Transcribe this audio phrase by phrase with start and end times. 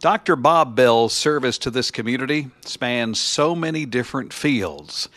[0.00, 0.34] Dr.
[0.34, 5.10] Bob Bell's service to this community spans so many different fields,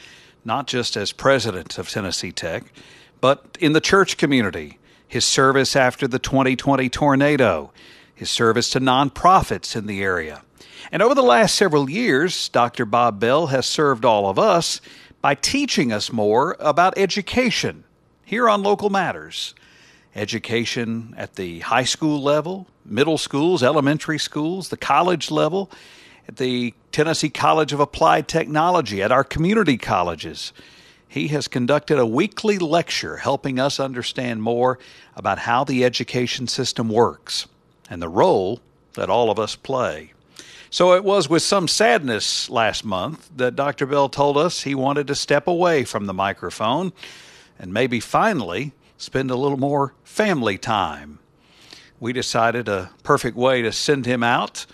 [0.43, 2.65] not just as president of Tennessee Tech,
[3.21, 7.71] but in the church community, his service after the 2020 tornado,
[8.13, 10.41] his service to nonprofits in the area.
[10.91, 12.83] And over the last several years, Dr.
[12.83, 14.81] Bob Bell has served all of us
[15.21, 17.85] by teaching us more about education
[18.25, 19.55] here on Local Matters
[20.15, 25.71] education at the high school level, middle schools, elementary schools, the college level,
[26.27, 30.53] at the Tennessee College of Applied Technology, at our community colleges.
[31.07, 34.79] He has conducted a weekly lecture helping us understand more
[35.15, 37.47] about how the education system works
[37.89, 38.61] and the role
[38.93, 40.13] that all of us play.
[40.69, 43.85] So it was with some sadness last month that Dr.
[43.85, 46.93] Bell told us he wanted to step away from the microphone
[47.59, 51.19] and maybe finally spend a little more family time.
[51.99, 54.65] We decided a perfect way to send him out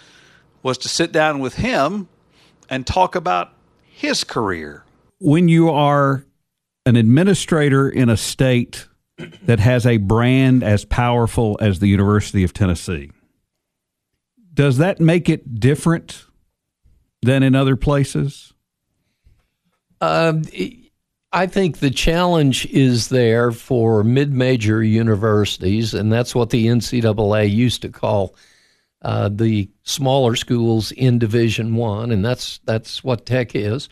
[0.64, 2.08] was to sit down with him
[2.70, 4.84] and talk about his career.
[5.20, 6.26] When you are
[6.86, 8.88] an administrator in a state
[9.44, 13.12] that has a brand as powerful as the University of Tennessee,
[14.54, 16.26] does that make it different
[17.22, 18.54] than in other places?
[20.02, 20.44] Um,
[21.32, 27.84] I think the challenge is there for mid-major universities, and that's what the NCAA used
[27.84, 28.36] to call
[29.04, 33.90] uh, the smaller schools in Division One, and that's that's what Tech is.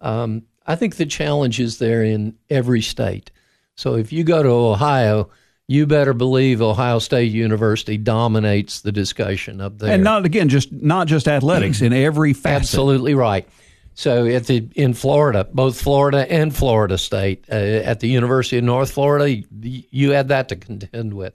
[0.00, 3.30] Um, I think the challenge is there in every state.
[3.74, 5.30] So if you go to Ohio,
[5.66, 9.92] you better believe Ohio State University dominates the discussion up there.
[9.92, 12.62] And not again, just not just athletics in every facet.
[12.62, 13.48] Absolutely right.
[13.94, 18.64] So at the in Florida, both Florida and Florida State, uh, at the University of
[18.64, 21.34] North Florida, you had that to contend with.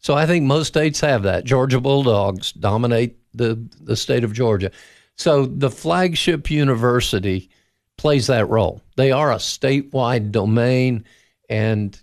[0.00, 1.44] So I think most states have that.
[1.44, 4.70] Georgia Bulldogs dominate the the state of Georgia.
[5.16, 7.50] So the flagship university
[7.96, 8.80] plays that role.
[8.96, 11.04] They are a statewide domain,
[11.48, 12.00] and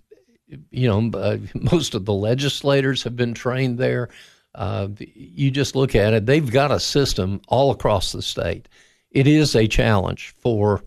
[0.70, 4.08] you know uh, most of the legislators have been trained there.
[4.54, 8.68] Uh, you just look at it; they've got a system all across the state
[9.10, 10.82] it is a challenge for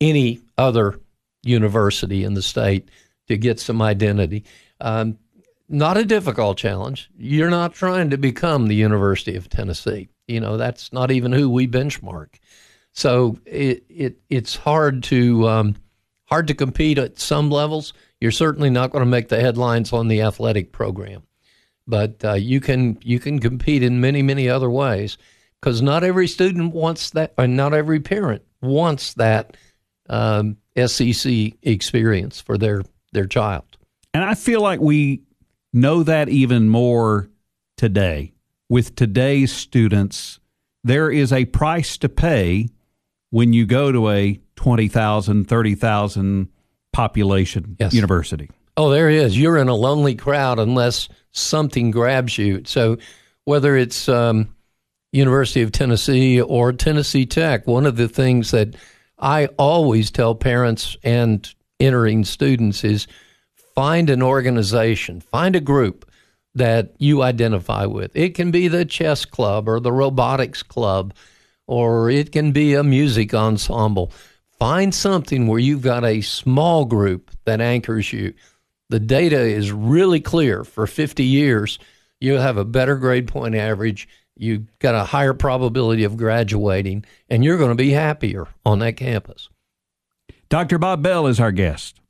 [0.00, 1.00] any other
[1.42, 2.90] university in the state
[3.28, 4.44] to get some identity.
[4.80, 5.18] Um,
[5.68, 7.10] not a difficult challenge.
[7.16, 10.08] You're not trying to become the University of Tennessee.
[10.28, 12.34] You know that's not even who we benchmark.
[12.92, 15.76] So it, it it's hard to um,
[16.26, 17.92] hard to compete at some levels.
[18.20, 21.22] You're certainly not going to make the headlines on the athletic program,
[21.86, 25.16] but uh, you can you can compete in many many other ways
[25.62, 29.56] because not every student wants that, and not every parent wants that
[30.10, 30.56] um,
[30.86, 33.64] SEC experience for their their child.
[34.12, 35.22] And I feel like we
[35.72, 37.30] know that even more
[37.76, 38.32] today
[38.68, 40.38] with today's students.
[40.84, 42.68] There is a price to pay
[43.30, 46.48] when you go to a 20,000, 30,000
[46.92, 47.94] population yes.
[47.94, 48.50] university.
[48.76, 49.38] Oh, there is.
[49.38, 52.62] You're in a lonely crowd unless something grabs you.
[52.64, 52.98] So
[53.44, 54.54] whether it's um,
[55.12, 58.74] University of Tennessee or Tennessee Tech, one of the things that
[59.18, 63.06] I always tell parents and entering students is
[63.74, 66.10] find an organization, find a group
[66.54, 68.10] that you identify with.
[68.14, 71.14] It can be the chess club or the robotics club,
[71.66, 74.12] or it can be a music ensemble.
[74.58, 78.32] Find something where you've got a small group that anchors you.
[78.88, 80.64] The data is really clear.
[80.64, 81.78] For 50 years,
[82.20, 84.08] you'll have a better grade point average
[84.42, 88.96] you got a higher probability of graduating, and you're going to be happier on that
[88.96, 89.48] campus.
[90.48, 90.78] Dr.
[90.78, 92.00] Bob Bell is our guest.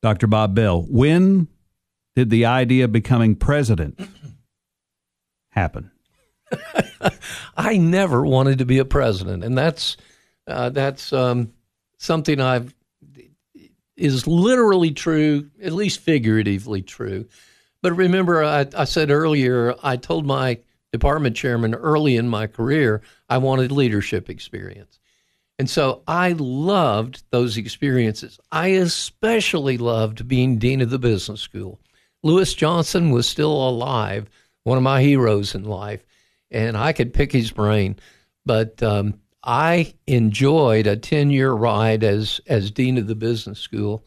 [0.00, 0.26] Dr.
[0.26, 1.48] Bob Bell, when
[2.14, 3.98] did the idea of becoming president
[5.50, 5.90] happen?
[7.56, 9.96] I never wanted to be a president, and that's
[10.46, 11.52] uh, that's um,
[11.98, 12.72] something I've
[13.96, 17.26] is literally true, at least figuratively true.
[17.84, 20.58] But remember, I, I said earlier, I told my
[20.90, 24.98] department chairman early in my career I wanted leadership experience.
[25.58, 28.40] And so I loved those experiences.
[28.50, 31.78] I especially loved being dean of the business school.
[32.22, 34.30] Lewis Johnson was still alive,
[34.62, 36.06] one of my heroes in life,
[36.50, 37.96] and I could pick his brain.
[38.46, 44.06] But um, I enjoyed a 10 year ride as, as dean of the business school.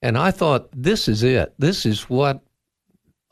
[0.00, 1.54] And I thought, this is it.
[1.58, 2.45] This is what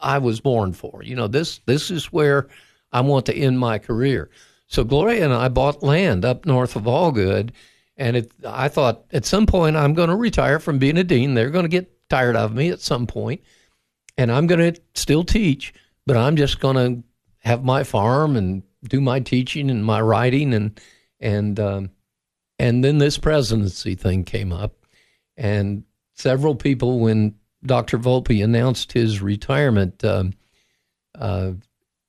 [0.04, 1.02] I was born for.
[1.02, 2.48] You know, this this is where
[2.92, 4.30] I want to end my career.
[4.66, 7.50] So Gloria and I bought land up north of Algood,
[7.96, 11.34] and it, I thought at some point I'm going to retire from being a dean.
[11.34, 13.40] They're going to get tired of me at some point,
[14.16, 15.74] and I'm going to still teach,
[16.06, 17.02] but I'm just going to
[17.38, 20.80] have my farm and do my teaching and my writing and
[21.20, 21.90] and um,
[22.58, 24.74] and then this presidency thing came up,
[25.36, 25.84] and
[26.14, 27.34] several people when
[27.66, 27.98] Dr.
[27.98, 30.32] Volpe announced his retirement um,
[31.18, 31.52] uh,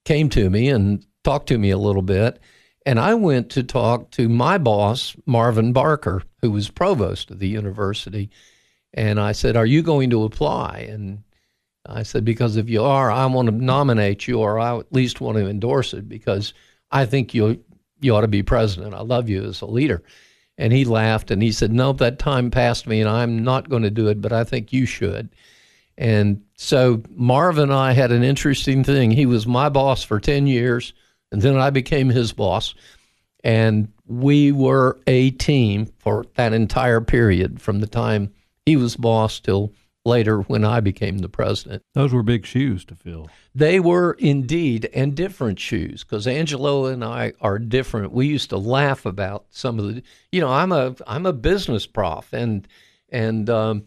[0.03, 2.39] came to me and talked to me a little bit.
[2.85, 7.47] And I went to talk to my boss, Marvin Barker, who was provost of the
[7.47, 8.29] university.
[8.93, 10.87] And I said, Are you going to apply?
[10.89, 11.23] And
[11.85, 15.19] I said, Because if you are, I want to nominate you, or I at least
[15.19, 16.53] want to endorse it because
[16.91, 17.63] I think you
[18.01, 18.93] you ought to be president.
[18.93, 20.03] I love you as a leader.
[20.57, 23.83] And he laughed and he said, No, that time passed me and I'm not going
[23.83, 25.29] to do it, but I think you should.
[25.97, 29.11] And so Marv and I had an interesting thing.
[29.11, 30.93] He was my boss for 10 years,
[31.31, 32.75] and then I became his boss.
[33.43, 38.33] And we were a team for that entire period from the time
[38.65, 39.71] he was boss till
[40.05, 41.83] later when I became the president.
[41.93, 43.29] Those were big shoes to fill.
[43.53, 48.13] They were indeed, and different shoes, because Angelo and I are different.
[48.13, 51.87] We used to laugh about some of the, you know, I'm a I'm a business
[51.87, 52.67] prof, and
[53.09, 53.85] and um,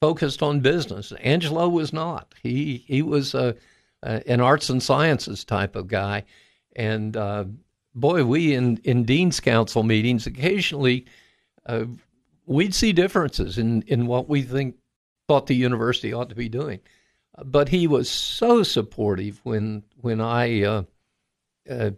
[0.00, 1.12] focused on business.
[1.20, 2.34] Angelo was not.
[2.42, 3.56] He he was a,
[4.02, 6.24] a an arts and sciences type of guy,
[6.74, 7.44] and uh,
[7.94, 11.06] boy, we in in dean's council meetings occasionally.
[11.66, 11.86] Uh,
[12.46, 14.76] we'd see differences in, in what we think
[15.28, 16.80] thought the university ought to be doing.
[17.44, 20.82] But he was so supportive when when I uh,
[21.68, 21.90] uh,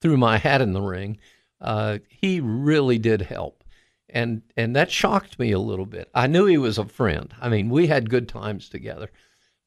[0.00, 1.18] threw my hat in the ring.
[1.60, 3.62] Uh, he really did help,
[4.08, 6.10] and and that shocked me a little bit.
[6.14, 7.32] I knew he was a friend.
[7.40, 9.10] I mean, we had good times together,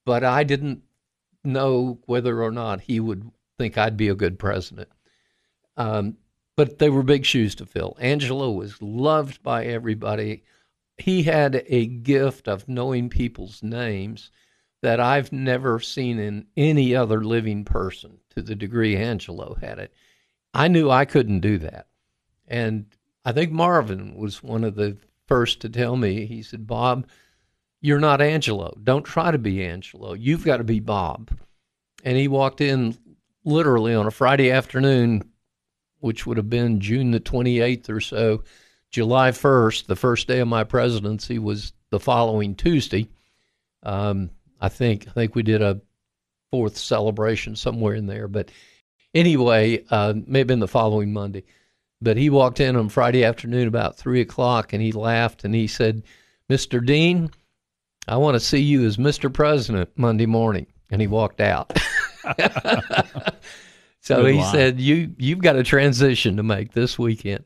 [0.06, 0.82] but I didn't
[1.46, 4.90] know whether or not he would think I'd be a good president.
[5.78, 6.18] Um,
[6.56, 7.98] but they were big shoes to fill.
[8.00, 10.44] Angelo was loved by everybody
[10.98, 14.32] he had a gift of knowing people's names
[14.82, 19.94] that I've never seen in any other living person to the degree Angelo had it.
[20.54, 21.88] I knew I couldn't do that.
[22.48, 22.86] And
[23.26, 27.08] I think Marvin was one of the first to tell me, he said, Bob,
[27.80, 28.78] you're not Angelo.
[28.84, 30.14] Don't try to be Angelo.
[30.14, 31.32] You've got to be Bob.
[32.04, 32.98] And he walked in
[33.46, 35.32] literally on a Friday afternoon,
[36.00, 38.44] which would have been June the 28th or so,
[38.94, 43.10] July 1st, the first day of my presidency, was the following Tuesday.
[43.82, 44.30] Um,
[44.62, 45.82] I think I think we did a
[46.52, 48.52] fourth celebration somewhere in there, but
[49.16, 51.44] anyway, uh, may have been the following Monday.
[52.02, 55.66] But he walked in on Friday afternoon about three o'clock, and he laughed and he
[55.66, 56.04] said,
[56.48, 56.86] "Mr.
[56.86, 57.32] Dean,
[58.08, 59.34] I want to see you as Mr.
[59.34, 61.76] President Monday morning." And he walked out.
[64.02, 64.54] so Good he line.
[64.54, 67.44] said, "You you've got a transition to make this weekend."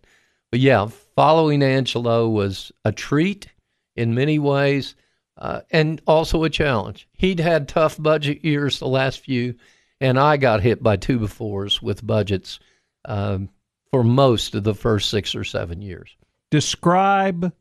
[0.51, 3.47] But yeah, following Angelo was a treat
[3.95, 4.95] in many ways
[5.37, 7.07] uh, and also a challenge.
[7.13, 9.55] He'd had tough budget years the last few,
[9.99, 12.59] and I got hit by two befores with budgets
[13.05, 13.49] um,
[13.91, 16.15] for most of the first six or seven years.
[16.49, 17.51] Describe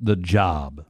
[0.00, 0.84] the job.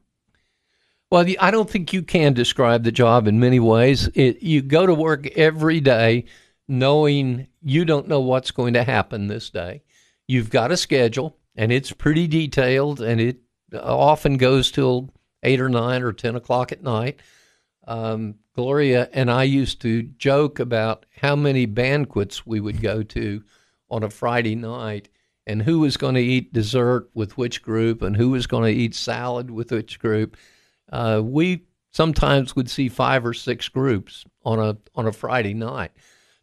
[1.11, 4.09] Well, I don't think you can describe the job in many ways.
[4.15, 6.25] It, you go to work every day
[6.67, 9.83] knowing you don't know what's going to happen this day.
[10.27, 13.39] You've got a schedule, and it's pretty detailed, and it
[13.73, 15.13] often goes till
[15.43, 17.19] eight or nine or ten o'clock at night.
[17.87, 23.43] Um, Gloria and I used to joke about how many banquets we would go to
[23.89, 25.09] on a Friday night
[25.45, 28.79] and who was going to eat dessert with which group and who was going to
[28.79, 30.37] eat salad with which group.
[30.91, 35.91] Uh, we sometimes would see five or six groups on a on a Friday night.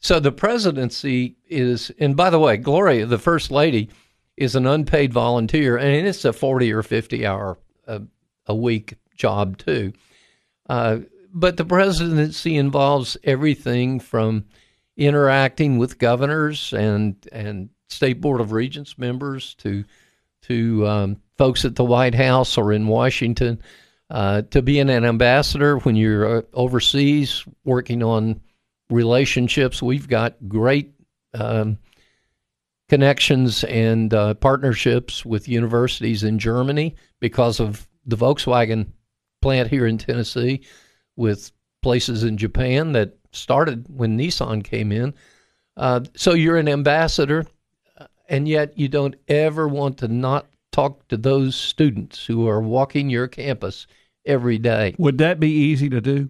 [0.03, 3.89] So the presidency is, and by the way, Gloria, the first lady,
[4.37, 7.57] is an unpaid volunteer, and it's a 40 or 50 hour
[7.87, 8.01] uh,
[8.47, 9.93] a week job, too.
[10.69, 10.99] Uh,
[11.33, 14.45] but the presidency involves everything from
[14.97, 19.85] interacting with governors and, and state board of regents members to
[20.43, 23.63] to um, folks at the White House or in Washington,
[24.11, 28.41] uh, to being an ambassador when you're uh, overseas working on
[28.93, 29.83] relationships.
[29.83, 30.93] We've got great
[31.35, 31.79] um,
[32.89, 38.89] connections and uh, partnerships with universities in Germany because of the Volkswagen
[39.41, 40.63] plant here in Tennessee,
[41.17, 41.51] with
[41.83, 45.15] places in Japan that started when Nissan came in.
[45.77, 47.47] Uh, so you're an ambassador,
[47.99, 52.61] uh, and yet you don't ever want to not talk to those students who are
[52.61, 53.87] walking your campus
[54.27, 54.95] every day.
[54.99, 56.29] Would that be easy to do?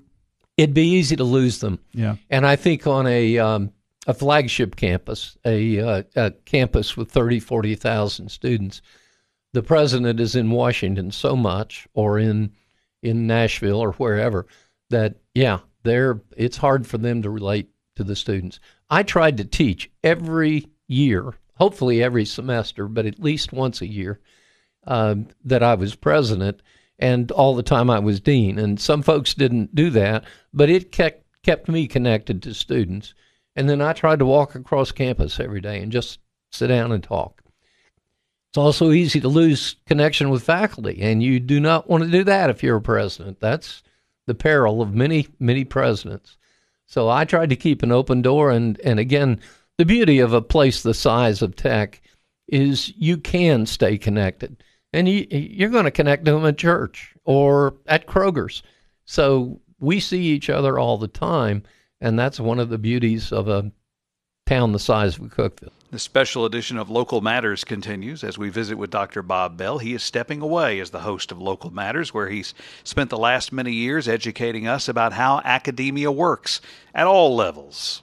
[0.56, 1.78] It'd be easy to lose them.
[1.92, 2.16] Yeah.
[2.28, 3.72] And I think on a um,
[4.06, 8.82] a flagship campus, a, uh, a campus with 30, 40,000 students.
[9.52, 12.52] The president is in Washington so much, or in
[13.02, 14.46] in Nashville or wherever,
[14.90, 18.60] that yeah, they're it's hard for them to relate to the students.
[18.88, 24.20] I tried to teach every year, hopefully every semester, but at least once a year
[24.86, 26.62] uh, that I was president
[26.98, 28.58] and all the time I was dean.
[28.58, 33.14] And some folks didn't do that, but it kept, kept me connected to students.
[33.56, 36.18] And then I tried to walk across campus every day and just
[36.50, 37.42] sit down and talk.
[38.50, 42.22] It's also easy to lose connection with faculty, and you do not want to do
[42.24, 43.40] that if you're a president.
[43.40, 43.82] That's
[44.26, 46.36] the peril of many, many presidents.
[46.84, 49.40] So I tried to keep an open door, and, and again,
[49.78, 52.02] the beauty of a place the size of tech
[52.46, 57.14] is you can stay connected, and you, you're going to connect to them at church
[57.24, 58.62] or at Kroger's.
[59.04, 61.62] So we see each other all the time,
[62.00, 63.72] and that's one of the beauties of a
[64.46, 65.70] town the size of Cookeville.
[65.90, 69.22] The special edition of Local Matters continues as we visit with Dr.
[69.22, 69.78] Bob Bell.
[69.78, 73.52] He is stepping away as the host of Local Matters, where he's spent the last
[73.52, 76.62] many years educating us about how academia works
[76.94, 78.02] at all levels.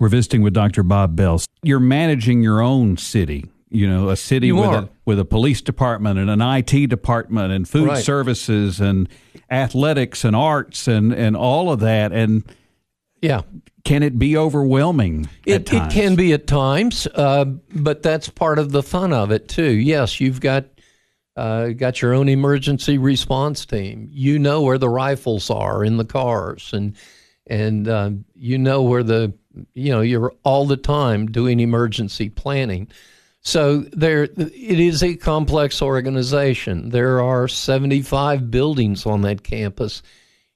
[0.00, 0.82] We're visiting with Dr.
[0.82, 1.40] Bob Bell.
[1.62, 3.46] You're managing your own city.
[3.70, 4.78] You know, a city You with are.
[4.82, 8.04] a with a police department and an IT department and food Right.
[8.04, 9.08] services and
[9.50, 12.12] athletics and arts and and all of that.
[12.12, 12.42] And
[13.22, 13.42] Yeah.
[13.84, 15.28] can it be overwhelming?
[15.46, 19.30] at It, it can be at times, uh, but that's part of the fun of
[19.30, 19.70] it too.
[19.72, 20.66] Yes, you've got
[21.34, 24.06] uh, got your own emergency response team.
[24.12, 26.94] You know where the rifles are in the cars, and
[27.46, 29.32] and uh, you know where the
[29.74, 32.88] you know you're all the time doing emergency planning.
[33.44, 34.38] So there, it
[34.80, 36.90] is a complex organization.
[36.90, 40.02] There are 75 buildings on that campus,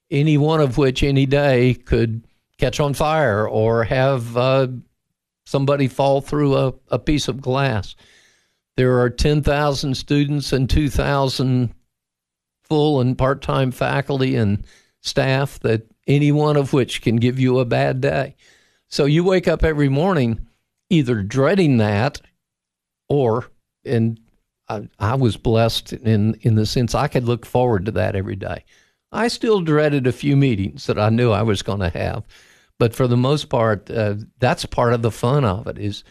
[0.09, 2.23] any one of which any day could
[2.57, 4.67] catch on fire or have uh,
[5.45, 7.95] somebody fall through a, a piece of glass.
[8.77, 11.73] There are 10,000 students and 2,000
[12.63, 14.65] full and part time faculty and
[15.01, 18.35] staff that any one of which can give you a bad day.
[18.87, 20.47] So you wake up every morning
[20.89, 22.21] either dreading that
[23.09, 23.51] or,
[23.85, 24.19] and
[24.69, 28.35] I, I was blessed in, in the sense I could look forward to that every
[28.35, 28.63] day.
[29.11, 32.23] I still dreaded a few meetings that I knew I was going to have,
[32.77, 35.77] but for the most part, uh, that's part of the fun of it.
[35.77, 36.03] Is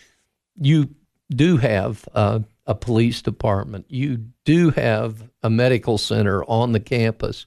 [0.59, 0.95] you
[1.31, 7.47] do have uh, a police department, you do have a medical center on the campus.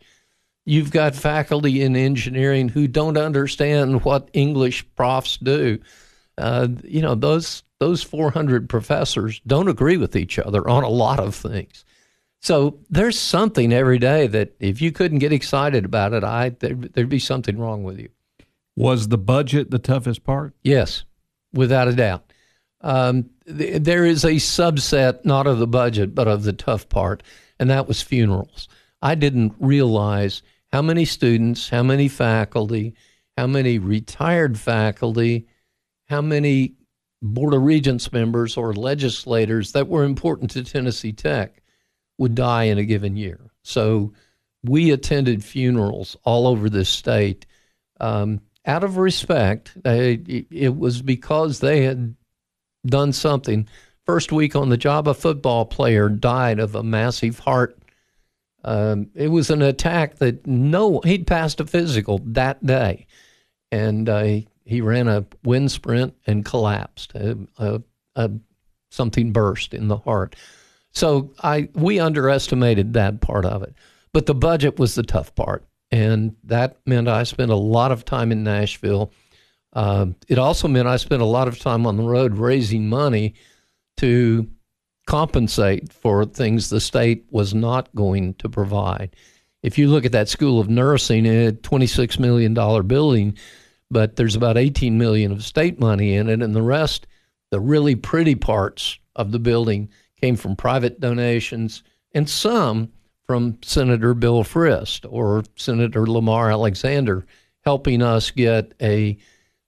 [0.69, 5.79] You've got faculty in engineering who don't understand what English profs do.
[6.38, 11.19] Uh, you know those those 400 professors don't agree with each other on a lot
[11.19, 11.85] of things.
[12.39, 16.75] So there's something every day that if you couldn't get excited about it, I there,
[16.75, 18.09] there'd be something wrong with you.
[18.75, 20.53] Was the budget the toughest part?
[20.61, 21.03] Yes,
[21.51, 22.31] without a doubt.
[22.81, 27.23] Um, th- there is a subset, not of the budget, but of the tough part,
[27.57, 28.67] and that was funerals.
[29.01, 32.93] I didn't realize how many students, how many faculty,
[33.38, 35.47] how many retired faculty,
[36.07, 36.75] how many
[37.21, 41.61] Board of Regents members or legislators that were important to Tennessee Tech
[42.17, 43.51] would die in a given year.
[43.63, 44.13] So
[44.63, 47.45] we attended funerals all over this state
[47.99, 49.73] um, out of respect.
[49.83, 52.15] It, it was because they had
[52.85, 53.67] done something.
[54.05, 57.78] First week on the job, a football player died of a massive heart.
[58.63, 63.08] Um, it was an attack that no, he'd passed a physical that day,
[63.72, 67.13] and uh, he ran a wind sprint and collapsed.
[67.16, 67.80] Uh, uh,
[68.16, 68.30] uh,
[68.92, 70.36] something burst in the heart.
[70.92, 73.75] So I we underestimated that part of it,
[74.13, 78.06] but the budget was the tough part, and that meant I spent a lot of
[78.06, 79.13] time in Nashville.
[79.74, 83.36] Um, it also meant I spent a lot of time on the road raising money
[83.98, 84.50] to
[85.10, 89.16] compensate for things the state was not going to provide.
[89.63, 92.54] If you look at that School of Nursing, it had a $26 million
[92.86, 93.36] building,
[93.89, 97.08] but there's about 18 million of state money in it, and the rest,
[97.50, 99.89] the really pretty parts of the building,
[100.22, 101.82] came from private donations
[102.13, 102.92] and some
[103.25, 107.25] from Senator Bill Frist or Senator Lamar Alexander
[107.62, 109.18] helping us get a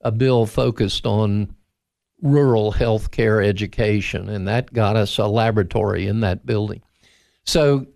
[0.01, 1.55] a bill focused on
[2.21, 6.81] rural health care education, and that got us a laboratory in that building.
[7.45, 7.87] So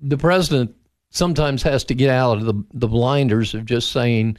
[0.00, 0.74] the president
[1.10, 4.36] sometimes has to get out of the, the blinders of just saying,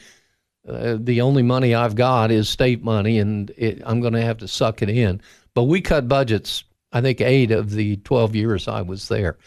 [0.68, 4.38] uh, the only money I've got is state money, and it, I'm going to have
[4.40, 5.22] to suck it in.
[5.54, 9.38] But we cut budgets, I think, eight of the 12 years I was there.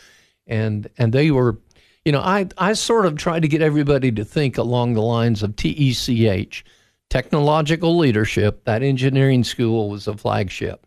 [0.47, 1.59] And, and they were,
[2.04, 5.42] you know, I, I sort of tried to get everybody to think along the lines
[5.42, 6.64] of TECH,
[7.11, 8.65] technological leadership.
[8.65, 10.87] That engineering school was a flagship.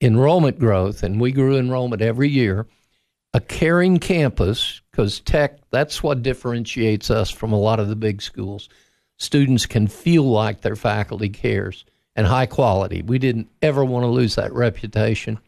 [0.00, 2.66] Enrollment growth, and we grew enrollment every year
[3.36, 8.22] a caring campus, because tech, that's what differentiates us from a lot of the big
[8.22, 8.70] schools.
[9.18, 11.84] Students can feel like their faculty cares
[12.14, 13.02] and high quality.
[13.02, 15.38] We didn't ever want to lose that reputation.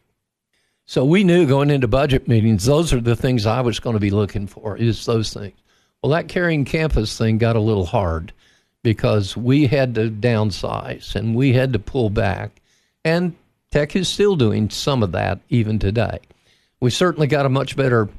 [0.85, 3.99] So we knew going into budget meetings, those are the things I was going to
[3.99, 5.57] be looking for, is those things.
[6.03, 8.33] Well, that caring campus thing got a little hard
[8.83, 12.61] because we had to downsize and we had to pull back.
[13.03, 13.35] And
[13.71, 16.19] tech is still doing some of that even today
[16.79, 18.09] we certainly got a much better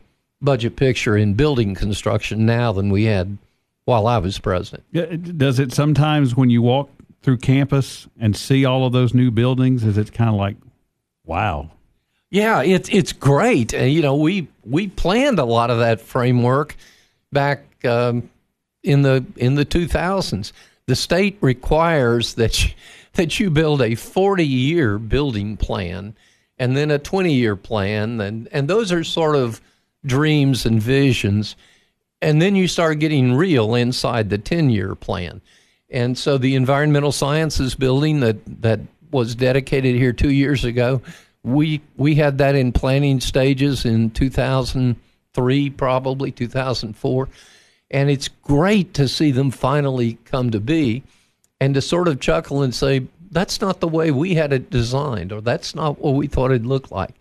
[0.42, 3.38] budget picture in building construction now than we had
[3.84, 5.38] while I was president.
[5.38, 6.90] Does it sometimes when you walk
[7.22, 10.56] through campus and see all of those new buildings, is it kind of like,
[11.24, 11.70] wow?
[12.30, 13.74] Yeah, it's it's great.
[13.74, 16.76] Uh, you know, we we planned a lot of that framework
[17.32, 18.30] back um,
[18.82, 20.52] in the in the 2000s.
[20.86, 22.70] The state requires that you,
[23.14, 26.14] that you build a 40 year building plan
[26.60, 28.20] and then a 20 year plan.
[28.20, 29.60] And, and those are sort of
[30.04, 31.56] dreams and visions.
[32.22, 35.40] And then you start getting real inside the 10 year plan.
[35.90, 41.02] And so the environmental sciences building that, that was dedicated here two years ago,
[41.42, 47.28] we, we had that in planning stages in 2003, probably 2004.
[47.90, 51.02] And it's great to see them finally come to be
[51.60, 55.32] and to sort of chuckle and say, that's not the way we had it designed,
[55.32, 57.14] or that's not what we thought it'd look like.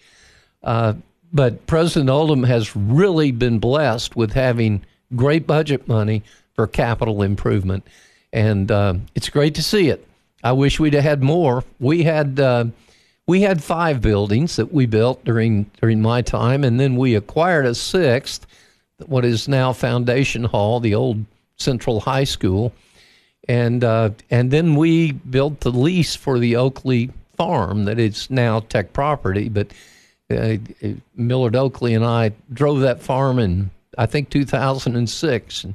[0.64, 0.94] Uh,
[1.32, 4.84] but President Oldham has really been blessed with having
[5.16, 7.86] great budget money for capital improvement,
[8.34, 10.06] and uh, it's great to see it.
[10.44, 11.64] I wish we'd have had more.
[11.80, 12.66] We had uh,
[13.28, 17.66] we had five buildings that we built during during my time, and then we acquired
[17.66, 18.48] a sixth,
[19.06, 21.26] what is now Foundation Hall, the old
[21.58, 22.74] Central High School
[23.50, 28.60] and uh, and then we built the lease for the Oakley farm that is now
[28.60, 29.50] tech property.
[29.50, 29.72] But
[30.30, 30.58] uh,
[31.16, 35.74] Millard Oakley and I drove that farm in I think 2006 and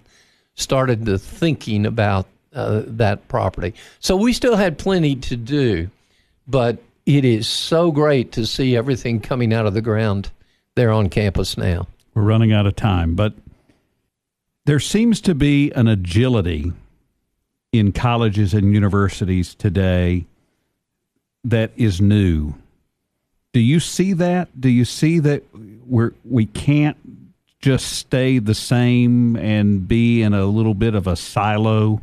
[0.54, 3.74] started the thinking about uh, that property.
[3.98, 5.90] So we still had plenty to do,
[6.46, 10.30] but it is so great to see everything coming out of the ground
[10.76, 11.88] there on campus now.
[12.14, 13.34] We're running out of time, but
[14.66, 16.72] there seems to be an agility
[17.72, 20.26] in colleges and universities today
[21.42, 22.54] that is new.
[23.52, 24.60] Do you see that?
[24.60, 25.42] Do you see that
[25.86, 26.96] we're we can't
[27.60, 32.00] just stay the same and be in a little bit of a silo?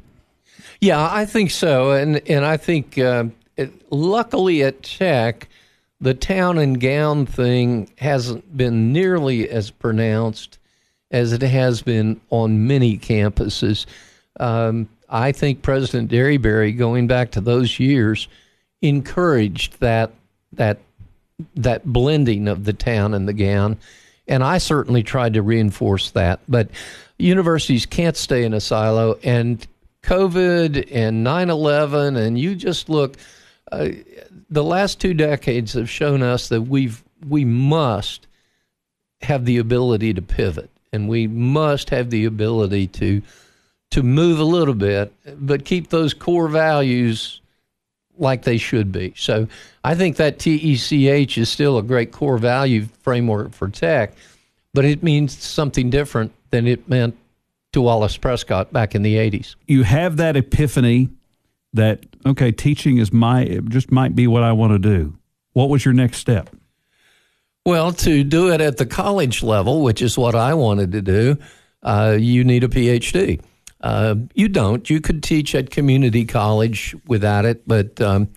[0.80, 3.26] Yeah, I think so, and and I think uh,
[3.58, 5.47] it, luckily at Tech,
[6.01, 10.57] the town and gown thing hasn't been nearly as pronounced
[11.11, 13.85] as it has been on many campuses.
[14.39, 18.27] Um, I think President Derryberry, going back to those years,
[18.81, 20.11] encouraged that
[20.53, 20.79] that
[21.55, 23.77] that blending of the town and the gown,
[24.27, 26.39] and I certainly tried to reinforce that.
[26.47, 26.69] But
[27.19, 29.65] universities can't stay in a silo, and
[30.01, 33.17] COVID and 9/11, and you just look.
[33.71, 33.89] Uh,
[34.49, 38.27] the last two decades have shown us that we've we must
[39.21, 43.21] have the ability to pivot, and we must have the ability to
[43.91, 47.41] to move a little bit, but keep those core values
[48.17, 49.13] like they should be.
[49.17, 49.47] So
[49.84, 54.13] I think that TECH is still a great core value framework for tech,
[54.73, 57.17] but it means something different than it meant
[57.73, 59.55] to Wallace Prescott back in the 80s.
[59.67, 61.10] You have that epiphany
[61.73, 65.17] that okay, teaching is my just might be what I want to do.
[65.53, 66.49] What was your next step?
[67.65, 71.38] Well, to do it at the college level, which is what I wanted to do,
[71.84, 73.41] uh, you need a PhD.
[73.79, 74.89] Uh, you don't.
[74.89, 78.29] You could teach at community college without it, but um,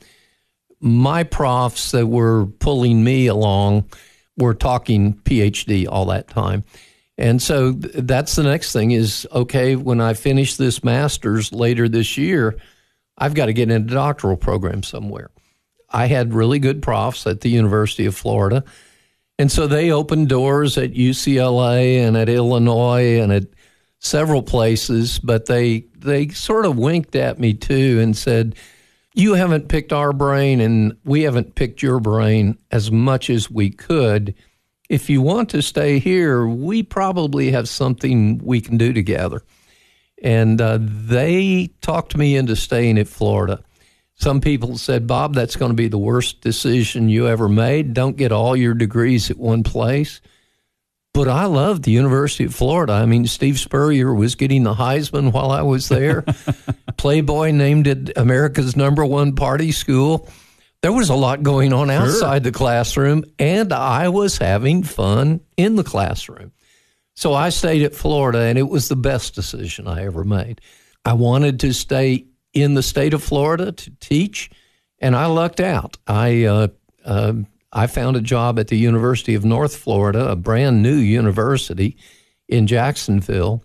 [0.80, 3.88] my profs that were pulling me along
[4.36, 6.64] were talking PhD all that time.
[7.16, 11.88] And so th- that's the next thing is okay, when I finish this master's later
[11.88, 12.56] this year,
[13.16, 15.30] I've got to get into a doctoral program somewhere.
[15.90, 18.64] I had really good profs at the University of Florida.
[19.38, 23.44] And so they opened doors at UCLA and at Illinois and at
[23.98, 28.54] several places, but they they sort of winked at me too and said,
[29.14, 33.70] "You haven't picked our brain and we haven't picked your brain as much as we
[33.70, 34.34] could.
[34.88, 39.42] If you want to stay here, we probably have something we can do together."
[40.24, 43.62] And uh, they talked me into staying at Florida.
[44.14, 47.92] Some people said, Bob, that's going to be the worst decision you ever made.
[47.92, 50.22] Don't get all your degrees at one place.
[51.12, 52.94] But I loved the University of Florida.
[52.94, 56.24] I mean, Steve Spurrier was getting the Heisman while I was there.
[56.96, 60.28] Playboy named it America's number one party school.
[60.80, 62.50] There was a lot going on outside sure.
[62.50, 66.52] the classroom, and I was having fun in the classroom.
[67.14, 70.60] So I stayed at Florida, and it was the best decision I ever made.
[71.04, 74.50] I wanted to stay in the state of Florida to teach,
[74.98, 75.96] and I lucked out.
[76.06, 76.68] I uh,
[77.04, 77.34] uh,
[77.72, 81.96] I found a job at the University of North Florida, a brand new university
[82.48, 83.62] in Jacksonville,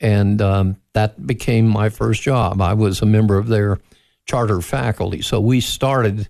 [0.00, 2.60] and um, that became my first job.
[2.60, 3.78] I was a member of their
[4.26, 6.28] charter faculty, so we started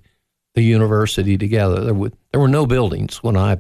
[0.55, 1.81] the university together.
[1.81, 3.59] There were there were no buildings when I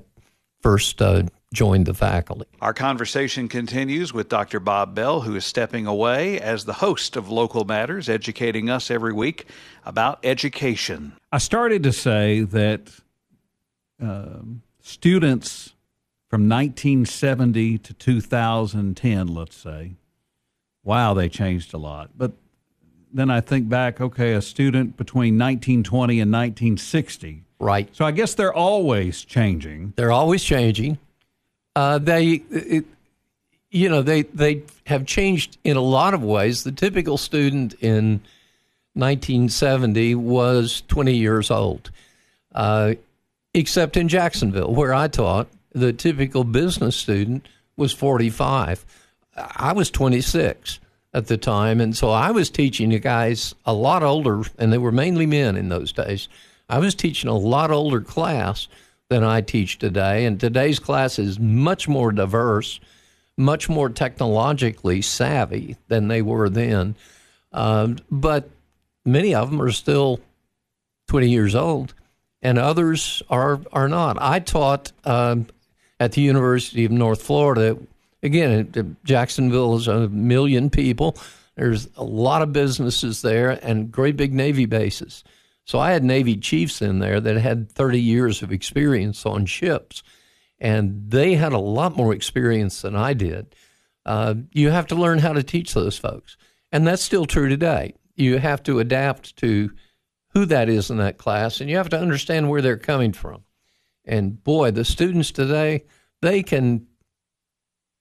[0.61, 2.47] first uh, joined the faculty.
[2.61, 4.61] Our conversation continues with Dr.
[4.61, 9.13] Bob Bell, who is stepping away as the host of Local Matters, educating us every
[9.13, 9.47] week
[9.85, 11.13] about education.
[11.33, 12.91] I started to say that
[14.01, 14.41] uh,
[14.81, 15.75] students
[16.29, 19.95] from 1970 to 2010, let's say,
[20.85, 22.11] wow, they changed a lot.
[22.17, 22.33] But
[23.13, 27.43] then I think back, okay, a student between 1920 and 1960.
[27.59, 27.89] Right.
[27.93, 29.95] So I guess they're always changing.
[29.97, 30.99] They're always changing.
[31.77, 32.85] Uh, they, it,
[33.71, 36.65] you know, they they have changed in a lot of ways.
[36.65, 38.21] The typical student in
[38.95, 41.91] 1970 was 20 years old,
[42.55, 42.95] uh,
[43.55, 45.49] except in Jacksonville, where I taught.
[45.73, 48.85] The typical business student was 45.
[49.37, 50.81] I was 26
[51.15, 54.79] at the time, and so I was teaching the guys a lot older, and they
[54.79, 56.29] were mainly men in those days.
[56.69, 58.67] I was teaching a lot older class
[59.11, 60.25] than I teach today.
[60.25, 62.81] And today's class is much more diverse,
[63.37, 66.95] much more technologically savvy than they were then.
[67.53, 68.49] Um, but
[69.05, 70.21] many of them are still
[71.09, 71.93] 20 years old,
[72.41, 74.17] and others are, are not.
[74.21, 75.49] I taught um,
[75.99, 77.77] at the University of North Florida.
[78.23, 81.17] Again, Jacksonville is a million people.
[81.57, 85.25] There's a lot of businesses there and great big Navy bases.
[85.71, 90.03] So I had Navy chiefs in there that had 30 years of experience on ships,
[90.59, 93.55] and they had a lot more experience than I did.
[94.05, 96.37] Uh, you have to learn how to teach those folks,
[96.73, 97.95] and that's still true today.
[98.17, 99.71] You have to adapt to
[100.31, 103.45] who that is in that class, and you have to understand where they're coming from.
[104.05, 105.85] And boy, the students today,
[106.21, 106.89] they can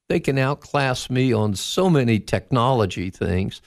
[0.07, 3.61] they can outclass me on so many technology things.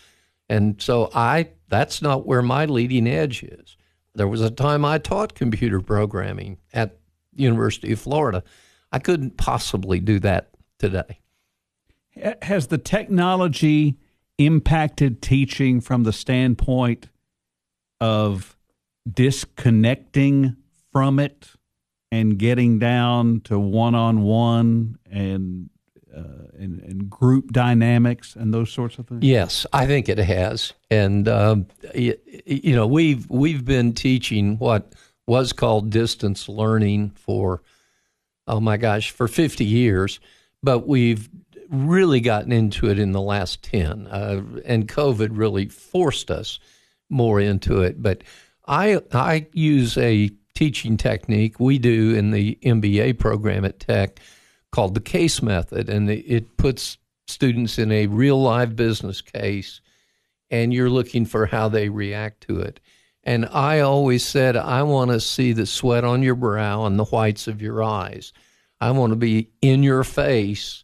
[0.48, 3.76] And so I that's not where my leading edge is.
[4.14, 6.98] There was a time I taught computer programming at
[7.34, 8.42] University of Florida.
[8.90, 11.20] I couldn't possibly do that today.
[12.42, 13.96] Has the technology
[14.38, 17.08] impacted teaching from the standpoint
[18.00, 18.56] of
[19.10, 20.56] disconnecting
[20.90, 21.52] from it
[22.10, 25.70] and getting down to one on one and
[26.12, 29.24] and, and, group dynamics and those sorts of things?
[29.24, 30.72] Yes, I think it has.
[30.90, 34.94] And um, you, you, know, we've we've been teaching what
[35.26, 37.62] was called distance learning for
[38.46, 40.20] oh my gosh for 50 years,
[40.62, 41.28] but we've
[41.70, 46.58] really gotten into it in the last 10, uh, and COVID really forced us
[47.08, 48.02] more into it.
[48.02, 48.22] But
[48.66, 54.20] I I use a teaching technique we do in the MBA program at Tech
[54.72, 59.80] called the case method, and it puts students in a real live business case,
[60.50, 62.80] and you're looking for how they react to it.
[63.24, 67.04] And I always said, I want to see the sweat on your brow and the
[67.04, 68.32] whites of your eyes.
[68.80, 70.82] I want to be in your face,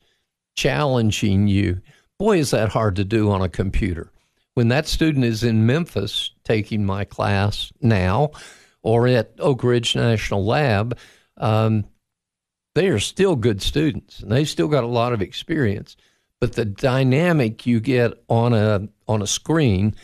[0.54, 1.80] challenging you.
[2.18, 4.12] Boy, is that hard to do on a computer.
[4.54, 8.30] When that student is in Memphis taking my class now,
[8.82, 10.96] or at Oak Ridge National Lab,
[11.36, 11.84] um,
[12.78, 15.96] they are still good students and they've still got a lot of experience.
[16.40, 19.96] But the dynamic you get on a on a screen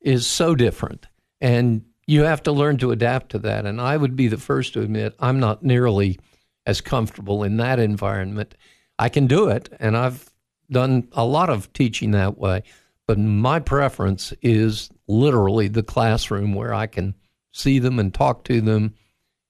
[0.00, 1.06] is so different.
[1.40, 3.66] And you have to learn to adapt to that.
[3.66, 6.18] And I would be the first to admit I'm not nearly
[6.66, 8.56] as comfortable in that environment.
[8.98, 10.30] I can do it, and I've
[10.70, 12.62] done a lot of teaching that way,
[13.06, 17.14] But my preference is literally the classroom where I can
[17.52, 18.94] see them and talk to them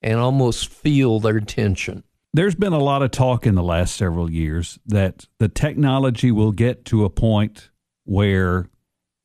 [0.03, 2.05] and almost feel their tension.
[2.37, 6.53] There's been a lot of talk in the last several years that the technology will
[6.53, 7.71] get to a point
[8.05, 8.69] where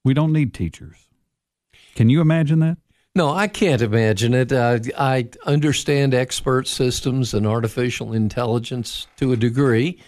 [0.06, 0.96] we don't need teachers.
[1.94, 2.78] Can you imagine that?
[3.14, 4.54] No, I can't imagine it.
[4.54, 10.00] Uh, I understand expert systems and artificial intelligence to a degree,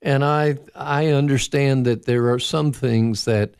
[0.00, 3.54] and I I understand that there are some things that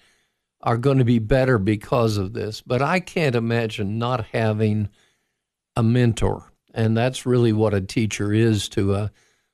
[0.62, 2.62] are going to be better because of this.
[2.62, 4.88] But I can't imagine not having
[5.76, 9.10] a mentor, and that's really what a teacher is to a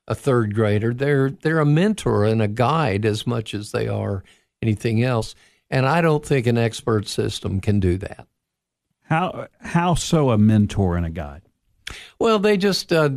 [0.09, 0.93] a third grader.
[0.93, 4.25] They're they're a mentor and a guide as much as they are
[4.61, 5.35] anything else.
[5.71, 8.27] And I don't think an expert system can do that.
[9.03, 11.43] How how so a mentor and a guide?
[12.19, 13.11] Well, they just uh,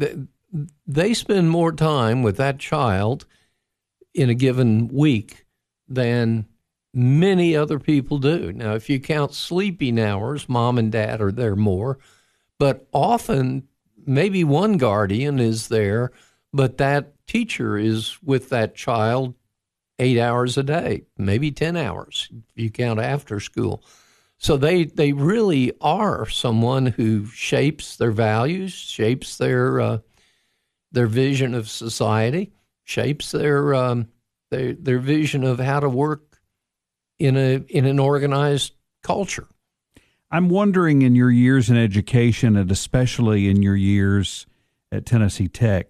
[0.87, 3.25] they spend more time with that child
[4.13, 5.45] in a given week
[5.87, 6.45] than
[6.93, 8.53] many other people do.
[8.53, 11.99] Now, if you count sleeping hours, mom and dad are there more,
[12.57, 13.67] but often
[14.05, 16.11] maybe one guardian is there,
[16.53, 19.35] but that teacher is with that child
[19.99, 23.83] eight hours a day, maybe 10 hours if you count after school.
[24.37, 29.97] So they, they really are someone who shapes their values, shapes their, uh,
[30.91, 32.51] their vision of society,
[32.83, 34.09] shapes their, um,
[34.51, 36.39] their, their vision of how to work
[37.17, 39.47] in, a, in an organized culture.
[40.35, 44.45] I'm wondering in your years in education, and especially in your years
[44.91, 45.87] at Tennessee Tech,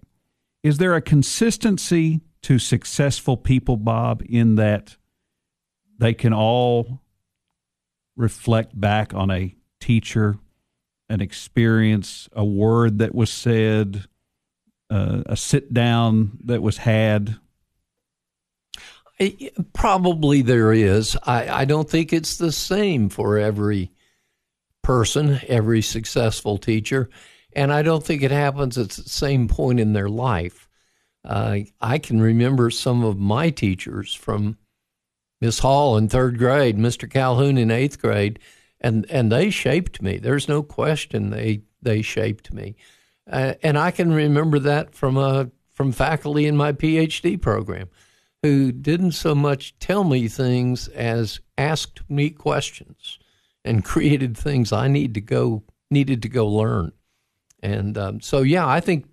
[0.62, 4.98] is there a consistency to successful people, Bob, in that
[5.98, 7.02] they can all
[8.16, 10.38] reflect back on a teacher,
[11.10, 14.06] an experience, a word that was said,
[14.92, 17.38] uh, a sit down that was had?
[19.74, 21.18] Probably there is.
[21.24, 23.90] I, I don't think it's the same for every
[24.86, 27.10] person, every successful teacher.
[27.54, 30.70] And I don't think it happens at the same point in their life.
[31.24, 34.60] Uh, I can remember some of my teachers from
[35.42, 37.10] Miss Hall in third grade, Mr.
[37.10, 38.38] Calhoun in eighth grade,
[38.80, 40.20] and and they shaped me.
[40.20, 42.76] There's no question they they shaped me,
[43.32, 47.90] uh, and I can remember that from a uh, from faculty in my PhD program,
[48.44, 53.18] who didn't so much tell me things as asked me questions,
[53.66, 56.94] and created things I need to go needed to go learn,
[57.62, 59.06] and um, so yeah, I think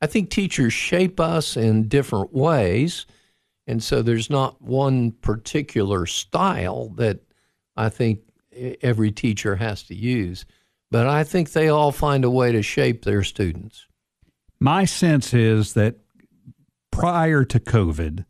[0.00, 3.06] I think teachers shape us in different ways.
[3.66, 7.20] And so there's not one particular style that
[7.76, 8.20] I think
[8.82, 10.46] every teacher has to use.
[10.90, 13.86] But I think they all find a way to shape their students.
[14.58, 15.96] My sense is that
[16.90, 18.24] prior to COVID,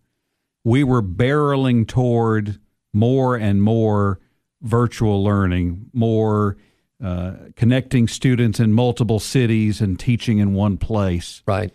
[0.64, 2.58] we were barreling toward
[2.92, 4.18] more and more
[4.62, 6.56] virtual learning, more
[7.02, 11.42] uh, connecting students in multiple cities and teaching in one place.
[11.46, 11.72] Right.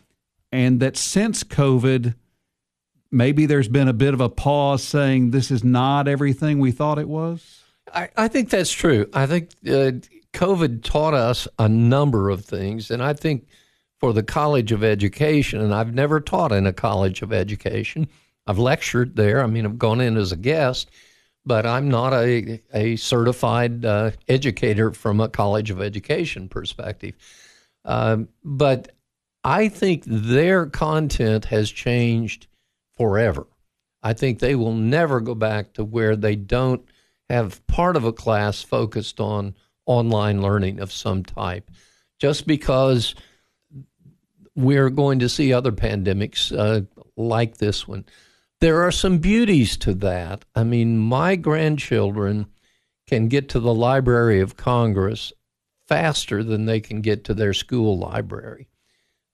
[0.52, 2.14] And that since COVID,
[3.12, 7.00] maybe there's been a bit of a pause saying this is not everything we thought
[7.00, 7.64] it was?
[7.94, 9.08] I, I think that's true.
[9.14, 9.92] I think uh,
[10.34, 12.92] COVID taught us a number of things.
[12.92, 13.48] And I think
[14.00, 18.08] for the College of Education, and I've never taught in a College of Education,
[18.46, 19.42] I've lectured there.
[19.42, 20.90] I mean, I've gone in as a guest
[21.46, 27.16] but I'm not a, a certified uh, educator from a college of education perspective.
[27.86, 28.94] Um, but
[29.44, 32.48] I think their content has changed
[32.98, 33.46] forever.
[34.02, 36.86] I think they will never go back to where they don't
[37.30, 41.70] have part of a class focused on online learning of some type.
[42.20, 43.16] Just because
[44.56, 46.82] we're going to see other pandemics uh,
[47.18, 48.06] like this one
[48.64, 50.46] there are some beauties to that.
[50.56, 52.46] I mean, my grandchildren
[53.06, 55.34] can get to the Library of Congress
[55.86, 58.70] faster than they can get to their school library.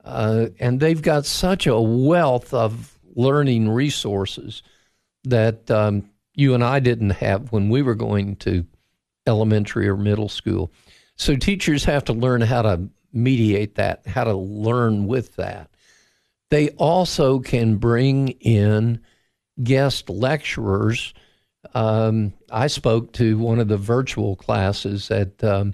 [0.04, 4.64] Uh, and they've got such a wealth of learning resources
[5.26, 8.66] that um, you and I didn't have when we were going to
[9.28, 10.72] elementary or middle school.
[11.18, 15.70] So teachers have to learn how to mediate that, how to learn with that.
[16.50, 19.02] They also can bring in
[19.64, 21.14] guest lecturers.
[21.74, 25.74] Um, I spoke to one of the virtual classes at um,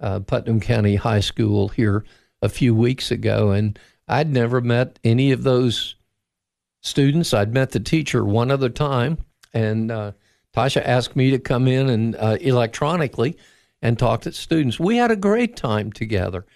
[0.00, 2.04] uh, Putnam County High School here
[2.42, 5.96] a few weeks ago, and I'd never met any of those
[6.80, 7.34] students.
[7.34, 9.18] I'd met the teacher one other time,
[9.52, 10.12] and uh,
[10.54, 13.36] Tasha asked me to come in and uh, electronically
[13.82, 14.78] and talk to students.
[14.78, 16.46] We had a great time together.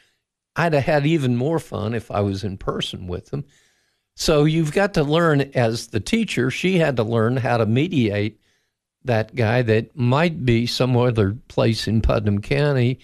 [0.56, 3.44] I'd have had even more fun if I was in person with them.
[4.14, 8.40] So you've got to learn as the teacher, she had to learn how to mediate
[9.04, 13.00] that guy that might be some other place in Putnam County,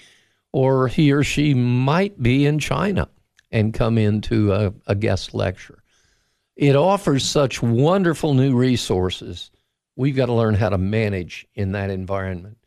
[0.52, 3.08] or he or she might be in China
[3.50, 5.82] and come into a, a guest lecture.
[6.56, 9.50] It offers such wonderful new resources.
[9.96, 12.58] We've got to learn how to manage in that environment.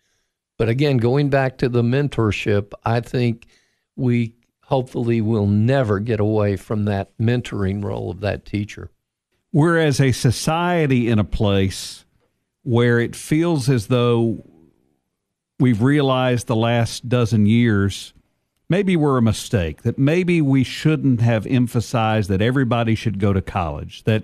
[0.58, 3.48] But again, going back to the mentorship, I think
[3.96, 4.36] we
[4.72, 8.90] hopefully we'll never get away from that mentoring role of that teacher.
[9.52, 12.06] We're as a society in a place
[12.64, 14.44] where it feels as though
[15.60, 18.14] we've realized the last dozen years
[18.70, 23.42] maybe we're a mistake, that maybe we shouldn't have emphasized that everybody should go to
[23.42, 24.24] college, that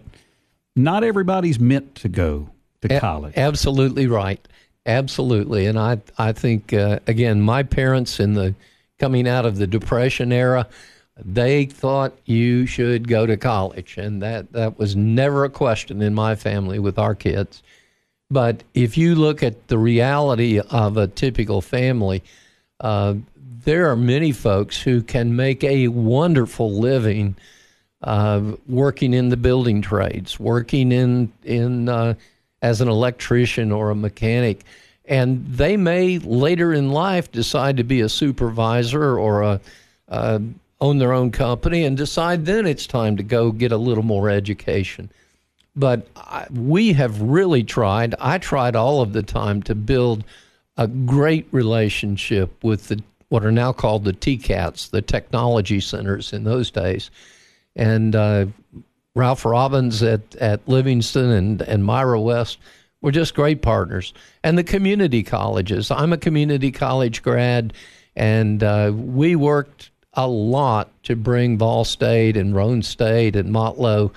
[0.77, 3.35] not everybody's meant to go to college.
[3.35, 4.39] A- absolutely right.
[4.85, 5.65] Absolutely.
[5.65, 8.55] And I, I think, uh, again, my parents in the
[8.99, 10.67] coming out of the Depression era,
[11.23, 13.97] they thought you should go to college.
[13.97, 17.63] And that, that was never a question in my family with our kids.
[18.29, 22.23] But if you look at the reality of a typical family,
[22.79, 27.35] uh, there are many folks who can make a wonderful living
[28.03, 32.13] uh, working in the building trades, working in in uh,
[32.61, 34.63] as an electrician or a mechanic,
[35.07, 39.61] and they may later in life decide to be a supervisor or a
[40.09, 40.39] uh,
[40.79, 44.29] own their own company and decide then it's time to go get a little more
[44.29, 45.09] education.
[45.75, 48.15] But I, we have really tried.
[48.19, 50.23] I tried all of the time to build
[50.77, 56.45] a great relationship with the what are now called the TCATs, the technology centers in
[56.45, 57.11] those days.
[57.75, 58.45] And uh,
[59.15, 62.59] Ralph Robbins at, at Livingston and, and Myra West
[63.07, 64.13] were just great partners.
[64.43, 65.91] And the community colleges.
[65.91, 67.71] I'm a community college grad,
[68.17, 74.11] and uh, we worked a lot to bring Vol State and Roane State and Motlow,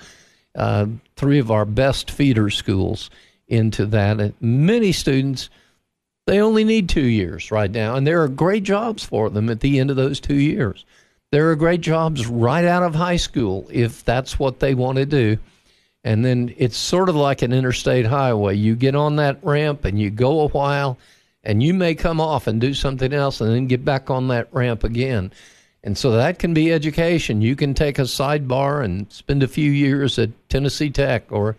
[0.55, 3.09] uh, three of our best feeder schools,
[3.47, 4.19] into that.
[4.19, 5.49] And many students
[6.27, 9.61] they only need two years right now, and there are great jobs for them at
[9.61, 10.83] the end of those two years.
[11.31, 15.05] There are great jobs right out of high school if that's what they want to
[15.05, 15.37] do.
[16.03, 18.55] And then it's sort of like an interstate highway.
[18.55, 20.97] You get on that ramp and you go a while,
[21.43, 24.47] and you may come off and do something else and then get back on that
[24.51, 25.31] ramp again.
[25.83, 27.41] And so that can be education.
[27.41, 31.55] You can take a sidebar and spend a few years at Tennessee Tech or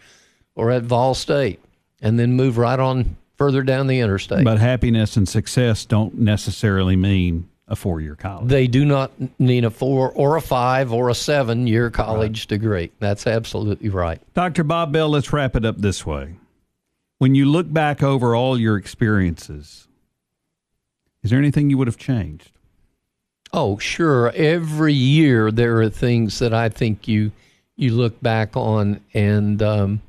[0.54, 1.60] or at Vol State
[2.00, 4.44] and then move right on further down the interstate.
[4.44, 8.48] But happiness and success don't necessarily mean a four year college.
[8.48, 12.48] They do not need a four or a five or a seven year college right.
[12.48, 12.90] degree.
[12.98, 14.20] That's absolutely right.
[14.34, 14.64] Dr.
[14.64, 16.36] Bob Bell, let's wrap it up this way.
[17.18, 19.86] When you look back over all your experiences,
[21.22, 22.50] is there anything you would have changed?
[23.52, 24.30] Oh, sure.
[24.30, 27.32] Every year there are things that I think you
[27.76, 30.02] you look back on and um,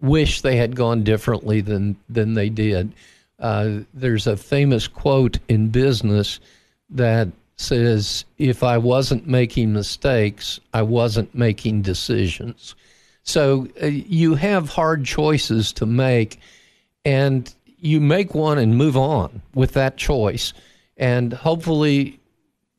[0.00, 2.92] wish they had gone differently than than they did.
[3.38, 6.40] Uh, there's a famous quote in business
[6.90, 12.74] that says, "If I wasn't making mistakes, I wasn't making decisions."
[13.22, 16.40] So uh, you have hard choices to make,
[17.04, 20.52] and you make one and move on with that choice.
[20.96, 22.20] And hopefully,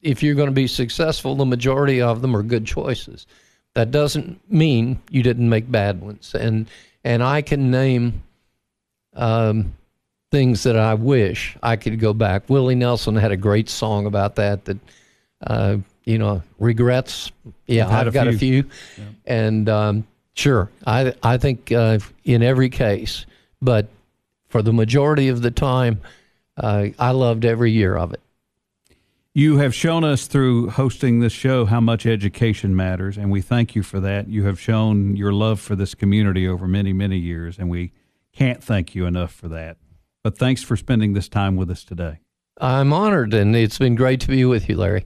[0.01, 3.27] if you're going to be successful, the majority of them are good choices.
[3.73, 6.33] That doesn't mean you didn't make bad ones.
[6.33, 6.69] And
[7.03, 8.23] and I can name
[9.13, 9.73] um,
[10.35, 12.49] things that I wish I could go back.
[12.49, 14.65] Willie Nelson had a great song about that.
[14.65, 14.77] That
[15.47, 17.31] uh, you know, regrets.
[17.67, 18.35] Yeah, I've, I've a got few.
[18.35, 19.03] a few, yeah.
[19.25, 23.25] and um, sure, I I think uh, in every case,
[23.61, 23.87] but
[24.49, 26.01] for the majority of the time,
[26.57, 28.19] uh, I loved every year of it.
[29.33, 33.73] You have shown us through hosting this show how much education matters, and we thank
[33.73, 34.27] you for that.
[34.27, 37.93] You have shown your love for this community over many, many years, and we
[38.33, 39.77] can't thank you enough for that.
[40.25, 42.17] But thanks for spending this time with us today.
[42.59, 45.05] I'm honored, and it's been great to be with you, Larry.